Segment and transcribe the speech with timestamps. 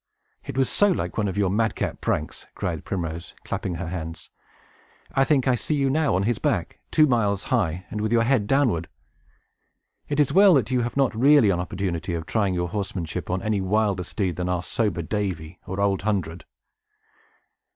[0.43, 4.31] "It was so like one of your madcap pranks!" cried Primrose, clapping her hands.
[5.13, 8.23] "I think I see you now on his back, two miles high, and with your
[8.23, 8.87] head downward!
[10.09, 13.43] It is well that you have not really an opportunity of trying your horsemanship on
[13.43, 16.45] any wilder steed than our sober Davy, or Old Hundred."